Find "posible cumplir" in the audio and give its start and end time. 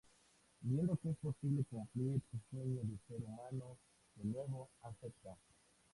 1.17-2.19